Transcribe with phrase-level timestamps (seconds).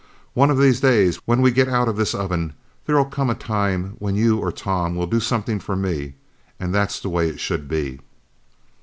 [0.33, 2.53] One of these days, when we get out of this oven,
[2.87, 6.15] there'll come a time when you or Tom will do something for me
[6.59, 7.99] and that's the way it should be."